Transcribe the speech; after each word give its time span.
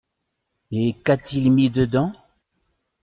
Et 0.71 0.95
qu’a-t-il 1.03 1.51
mis 1.51 1.69
dedans? 1.69 2.11